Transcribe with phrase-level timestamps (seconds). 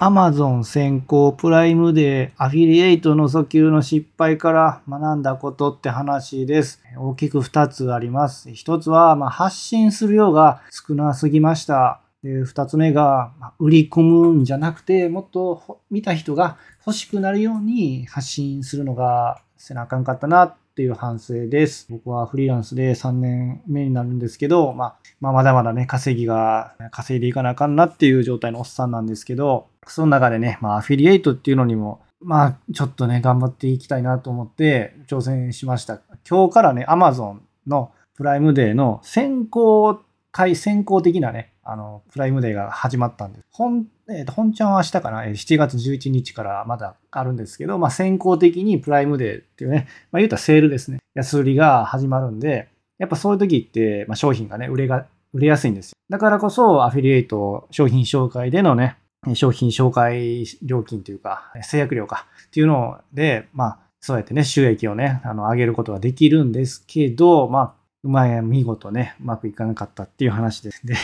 [0.00, 6.82] Amazon 先行プライムでアフィリエイトの訴求の失敗から学んだことって話です。
[6.96, 8.48] 大きく2つあります。
[8.48, 12.00] 1つは、ま発信する量が少なすぎました。
[12.22, 16.56] で2つ目が、ま売り込むんじゃなくて、もっと見た人が
[16.86, 21.86] 欲しくなるように発信するのがせなあかんかったなっていう反省です。
[21.90, 36.00] 僕はフリーランスで3年目になるんですけど、まあ、まあ、まだまだね、稼ぎが稼いでいかなあかんなっていう状態のおっさんなんですけど、その中でね、まあ、アフィリエイトっていうのにも、まあ、ちょっとね、頑張っていきたいなと思って挑戦しました。
[36.26, 40.00] 今日からね、Amazon のプライムデーの先行
[40.32, 43.44] 回、先行的なね、あの、プライムデーが始まったんです。
[43.52, 50.98] 本、えー、と本ちゃんは明日かな、7月11日からまだあるんですけど、まあ、先行的にプライムデーっていうね、まあ、言うたらセールですね。
[51.14, 55.94] 安売りが始まるんで、やっぱそういう時って、まあ、商品がね、売れが、売れやすいんですよ。
[56.08, 58.96] だからこそ、アフィリエイト商品紹介でのね、
[59.34, 70.86] 商品紹介料金というか、制約料かっていうので、まあ、そうやってね、収益をね、あの、上げることができるんですけど、まあ、うまい、見事ね、うまくいかなかったっていう話です。
[70.86, 70.94] で、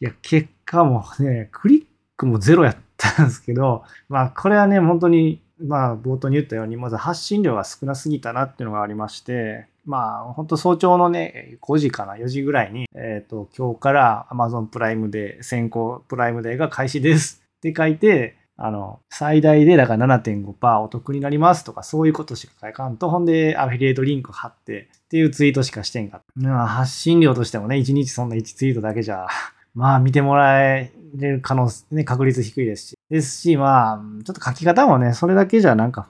[0.00, 1.84] いや、結果もね、クリッ
[2.16, 26.20] クもゼロやったんですけど、まあ、これはね、本当に、まあ、冒頭に言ったように、まず発信量が少なすぎたなっていうのがありまして、まあ、本当早朝のね、5時かな、4時ぐらいに、えっ、ー、と、今日から Amazon プライムで先行プライムデーが開始ですって書いて、あの、最大でだから7.5%お得になりますとか、そういうことしか書かんと、ほんでアフィリエイトリンク貼ってっていうツイートしかしてんか。
[26.36, 29.26] まあ、発信量としてもね、1日そんな1ツイートだけじゃ、
[29.74, 32.98] まあ見てもらえる可能性、ね、確率低いですし。
[33.08, 36.08] ですし、まあ、ちょっと書き方もね、それだけじゃなんか、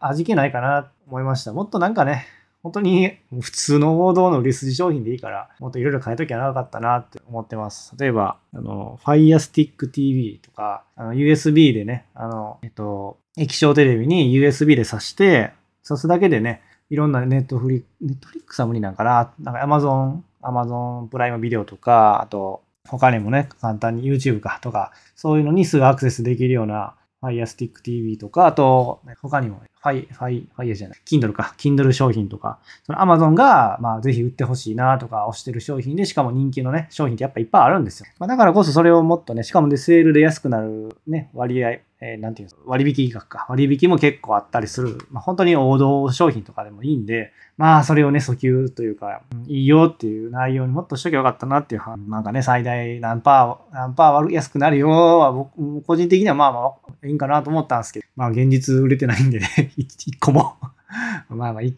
[0.00, 1.52] 味気ないかなと思いました。
[1.52, 2.26] もっとなんかね、
[2.62, 7.94] 本当に普通の王道の売り筋商品でいいから、もっといろいろ変えときゃなかったなって思ってます。
[7.98, 15.52] 例えば、あの、Fire Stick TV とか、あの USB でね、あの、えっと、液晶テレビに USB で挿して、
[15.84, 38.06] 挿すだけでね、いろんなネットフリ、ネットフリックスは無理なんかな、なんか Amazon、Amazon プライムビデオとか、あと、他にもね、簡単に YouTube かとか、そういうのにすぐアクセスできるような Fire Stick TV とか、あと、他にもファイ、ファイ、ファイヤじゃない、Kindle か、Kindle 商品とか、その Amazon が、まあ、ぜひ売ってほしいなとか、推してる商品で、しかも人気のね、商品ってやっぱいっぱいあるんですよ。
[38.18, 43.46] まあ、だからこそそれをもっとね、しかもで、セールで安くなるね、割合、えー、なんていうんですか、割引額か。
[43.48, 44.98] 割引も結構あったりする。
[45.12, 60.56] まあ、本当に王道商品とかでもいいんで、まあ、それをね、訴求というか、いいよっていう内容にもっとしときゃよかったなっていう、なんかね、最大何パー、何パー安くなるよは、僕、個人的にはまあまあ、いいんかなと思ったんですけど、まあ、現実売れてないんでね、 一個も
[61.34, 61.74] まあまあ、1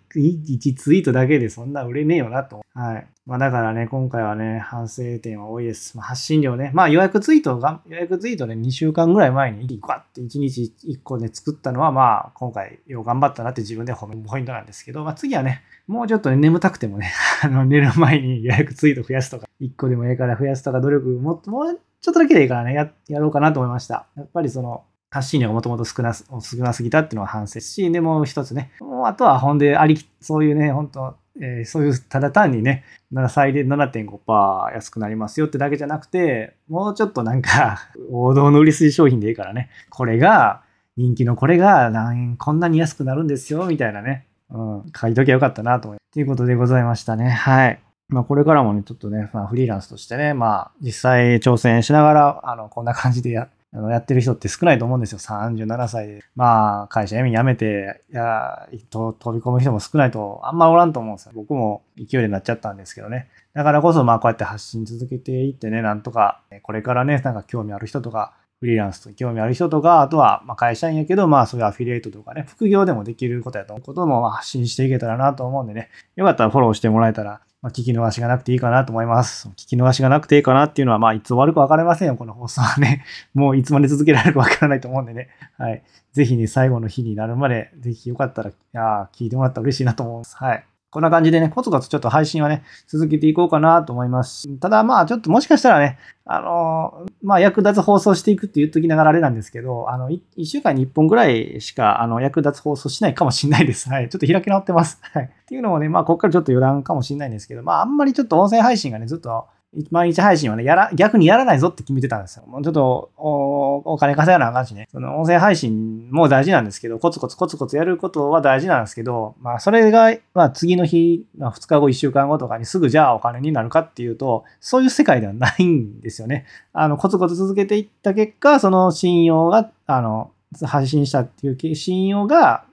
[0.76, 2.64] ツイートだけでそんな売れねえよなと。
[2.74, 3.06] はい。
[3.26, 5.96] まあだからね、今回はね、反省点は多いです。
[5.96, 6.70] まあ、発信量ね。
[6.74, 17.12] まあ予約ツイートが、予約ツイートね、2週間ぐらい前に、ガッて1日1個で作ったのは、まあ今回よう頑張ったなって自分で褒めるポイントなんですけど、まあ次はね、もうちょっとね、眠たくてもね、
[17.42, 24.06] あの、寝る前に予約ツイート増やすとか、1個でもええから増やすとか努力もっと、もうちょっとだけでいいからね、や、やろうかなと思いました。
[24.16, 26.26] やっぱりその、発信量がもともと少な、少
[26.56, 32.84] なすぎたっていうのは反省し、でもう一つね、もうあとは本でありき、そういうね、本当えー、そういうただ単にね、
[33.28, 40.62] 最大7.5%安くなりますよってだけじゃなくて、もうちょっとなんか、王道の売り筋商品でいいからね、これが、
[40.96, 47.30] 人気のこれが何こんなに安くなるんですよ、みたいなね、うん、書いときゃよかったなと思いということでございましたね。
[47.30, 47.80] はい。
[48.08, 55.18] まあ、これからもね、ちょっとね、まあ、フリーランスとしてね、まあ、実際挑戦しながら、あの、こんな感じでやあのやってる人って少ないと思うんですよ。
[55.18, 56.22] 37歳で。
[56.36, 61.32] まあ、会社辞めて、いや、飛び込む人も少ないと、あんまおらんと思うんですよ。
[61.34, 63.28] 僕も勢いでなっちゃったんですけどね。
[63.52, 79.48] だからこそ、まあ、こうやって発信続けていってね、なんとか、これからね、なんか興味ある人とか、フリーランスと興味ある人とか、あとは、ま会社員やけど、まあ、そういうアフィリエイトとかね、副業でもできることやと思うことも発信していけたらなと思うんでね、よかったらフォローしてもらえたらまあ、聞き逃しがなくていいかなと思います。
[79.56, 83.06] 聞き逃しがなくていいかなっていうのは、まあ、いつ終わるか分かりませんよ、この放送はね。
[83.32, 85.30] もういつまで続けられるか分からないと思うんでね。
[85.56, 85.82] はい。
[86.12, 90.36] ぜひね、最後の日になるまで、ぜひよかったら、いや聞いてもらったら嬉しいなと思います。
[90.36, 90.64] はい。
[90.94, 94.46] こんな感じでね、コツコツちょっと配信はね、続けていこうかなと思います。
[94.58, 103.88] ただまあ、ちょっともしかしたらね、あのまあ、役立つ放送していくって言っときながらあれなんですけど、あの、1週間に1本ぐらいしか、あの、役立つ放送しないかもしんないです。
[103.88, 104.08] はい。
[104.08, 105.00] ちょっと開き直ってます。
[105.02, 105.24] はい。
[105.24, 109.46] っていうのもね、まあ、こっからちょっと余談かもしんないんですけど、まあ、あんまりちょっと音声配信がね、ずっと
[109.90, 112.44] 毎日配信はね、やら、逆にやらないぞって決めてたんですよ。
[112.46, 114.88] もうちょっとお、お金稼がなあかんしね。
[114.90, 126.46] その音声配信も大事なんですけど、コツコツコツコツやることは大事なんですけど、まあそれが、まあ次の日、まあ、2日後、1週間後とかにすぐじゃあお金になるかっていうと、そういう世界ではないんですよね。
[126.72, 130.30] あの、コツコツ続けていった結果、その信用が、あの、
[130.64, 132.64] 配信したっていう信用が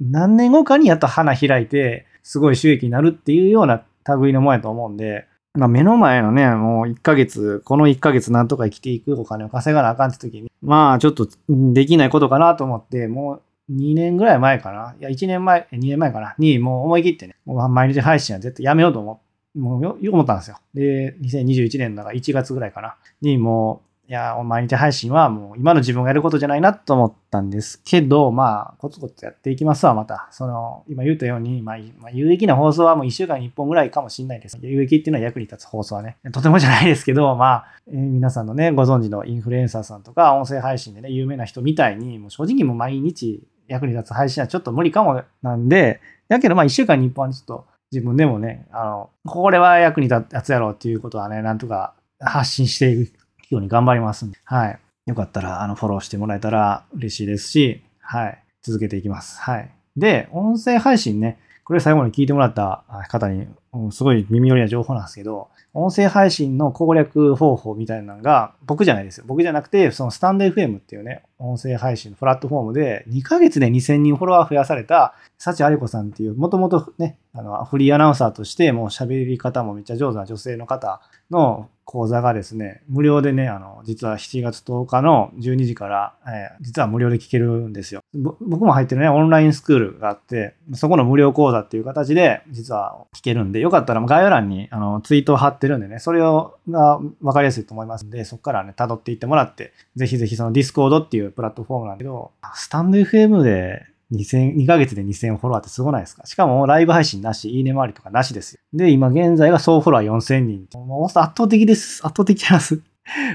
[0.00, 3.84] 何年後かにやっと花開いて、すごい収益になるっていうような
[4.20, 14.96] 類のもんやと思うんで、まあ、目の前のね、もう1ヶ月、この1ヶ月なんとか生きていくお金を稼がなあかんって時に、まあちょっとできないことかなと思って、もう2年ぐらい前かな。
[14.98, 16.34] いや、1年前、2年前かな。
[16.38, 19.24] に、もう思い切ってね、もう毎日配信は絶対やめようと思って
[19.54, 20.58] もうよく、思ったんですよ。
[20.74, 22.96] で、2021年だから1月ぐらいかな。
[23.20, 30.28] に、もう、いや、毎日配信はもう今の自分がやることじゃないなと思ったんですけど、まあ、コツコツやっていきますわ、また。
[30.30, 34.58] その、今言ったように、まあ、有益な放送はもう1週間に1本ぐらいかもしれないです。
[34.60, 36.18] 有益っていうのは役に立つ放送はね。
[36.32, 54.78] とてもじゃないですけど、まあ、えー、皆さんのね、ご存知のインフルエンサーさんとか、音声配信でね、有名な人みたいに、もう正直もう毎日役に立つ配信はちょっと無理かもなんで、だけどまあ1週間に1本はちょっと自分でもね、あの、これは役に立つやろうっていうことはね、なんとか発信していくように頑張りますんで、はい。
[55.06, 58.38] よかったら、あの、フォローしてもらえたら嬉しいですし、はい。
[58.62, 59.40] 続けていきます。
[59.40, 59.70] はい。
[59.96, 63.46] で、音声配信ね、これ最後に聞いてもらった方に、
[63.90, 69.24] すごい耳寄りな情報なんですけど、音声配信の攻略方法みたいなのが、僕じゃないですよ。
[69.26, 81.00] 僕じゃなくて、そのスタンド FM っていうね、音声配信のプラットフォームで、2ヶ月で2000人フォロワー増やされた、幸あれ子さんっていう、もともとね、あの、フリーアナウンサーとして、もう喋り方もめっちゃ上手な女性の方
[81.30, 88.00] の講座がですね、無料でね、あの、実は7月10日の12時から、えー、実は無料で聞けるんですよ。
[88.14, 106.26] 僕も入ってるね、オンラインスクールがあって、そこの無料講座っていう形で、実は聞けるんで、よかったら概要欄にあのツイートを貼ってるんでね、それをが分かりやすいと思いますんで、そこからね、辿っていってもらって、ぜひぜひその Discord っていうプラットフォームなんだけど、スタンド FM で2000、2ヶ月で2000フォロワーってすごないですか？
[106.26, 108.60] しかもライブ配信なし、いいね回りとかなしですよ。
[108.72, 110.68] で、今現在が総フォロワー4000人。
[110.78, 112.06] もう圧倒的です。
[112.06, 112.80] 圧倒的なんです。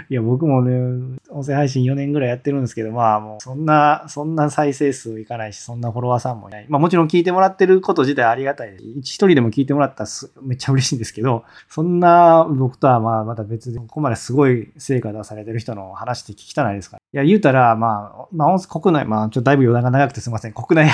[0.09, 6.65] いや、僕もね、音声配信4年ぐらいやってるんですけど、まあもうそんな、そんな再生数いかないし、そんなフォロワーさんもいない。
[6.69, 8.83] まあもちろん聞いてもらってること自体ありがたいです。
[8.99, 10.09] 一人でも聞いてもらったら
[10.41, 17.01] めっちゃ嬉しいんですけど、そんな僕とはまあまた別で、ここまですごい成果出されてる人の話って聞きたないですから。
[17.11, 20.53] いや、言うたら、まあ、まあ、国内、まあ、ちょっとだいぶ余談が長くてすみません。
[20.53, 20.91] 国内、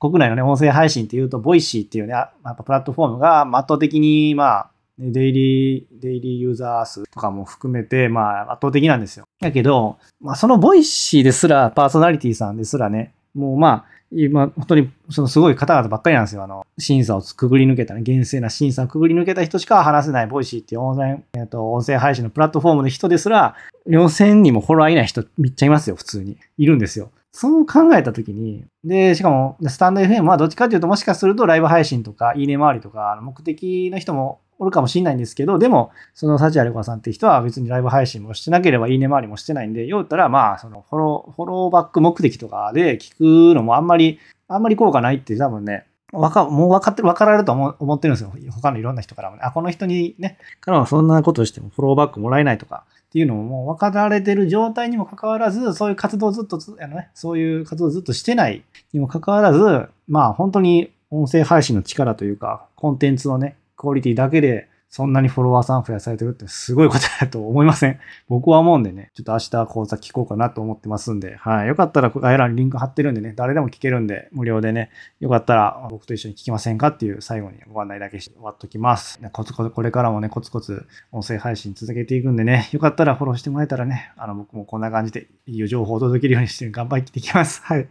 [0.00, 9.26] 国内のね、音声配信っていうと、 Voicy っていうね、やっぱプラットフォームが圧倒的に、まあ、デイリー、デイリーユーザー数とかも含めて、まあ圧倒的なんですよ。
[9.40, 16.42] だけど、まあその Voicy ですら、パーソナリティさんですらね、もうまあ、今、本当に、そのすごい方々ばっかりなんですよ。
[16.42, 23.54] あの、審査をくぐり抜けたね、厳正な審査をくぐり抜けた人しか話せない Voicy っていう音声、えっと、音声配信のプラットフォームの人ですら、
[23.86, 26.38] 4000にもフォロワーいない人めっちゃいますよ、普通に。
[26.56, 27.10] いるんですよ。
[27.32, 44.18] そう考えたときに、で、しかも、スタンド FM はどっちかというと、もしかするとライブ配信とか、いいね回りとか、目的の人もおるかもしれないんですけど、でも、その幸あれこさんって人は別にライブ配信もしてなければいいね回りもしてないんで、言ったら、まあ、そのフォロー、フォローバック目的とかで聞くのもあんまり、
[44.48, 48.32] あんまり効果ないって多分ね、わか、もう分かって、分かられると思思ってるんですよ。
[48.50, 49.42] 他のいろんな人からもね。
[49.44, 58.62] あ、この人にね、からはそんなことしてもフォローバックもらえないとかっていうのももう分かられてる状態にもかかわらず、そういう活動をずっと、あのね、そういう活動をずっとしてない
[58.94, 67.98] にもかかわらず、まあ本当に音声配信の力というか、コンテンツのね、クオリティだけでそんなにフォロワーさん増やされてるってすごいことだと思いません？
[68.26, 71.68] 僕は思うんでね、ちょっと明日講座聞こうかなと思ってますんで、はい。
[71.68, 74.88] よかったら概要欄にリンク貼ってるんでね、誰でも聞けるんで、無料でね、
[75.20, 79.20] よかったら僕と一緒に聞きませんかっていう最後にご案内だけして終わっときます。
[79.30, 87.60] コツコツ、これからもね、コツコツ音声配信続けていくんでね、よかったらフォローしてもらえたらね、あの、僕もこんな感じでいい情報を届けるようにして頑張っていきます。
[87.62, 87.86] はい。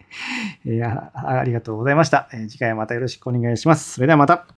[0.65, 2.27] えー、ありがとうございました。
[2.33, 3.93] え、次回またよろしくお願いします。
[3.93, 4.56] それではまた。